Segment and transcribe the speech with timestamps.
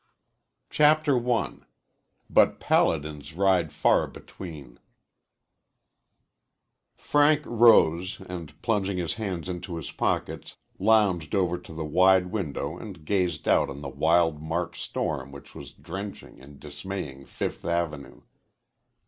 [0.71, 1.57] CHAPTER I
[2.27, 4.79] BUT PALADINS RIDE FAR BETWEEN
[6.95, 12.79] Frank rose and, plunging his hands into his pockets, lounged over to the wide window
[12.79, 18.21] and gazed out on the wild March storm which was drenching and dismaying Fifth Avenue.